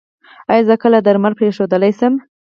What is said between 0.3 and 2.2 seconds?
ایا زه کله درمل پریښودلی شم؟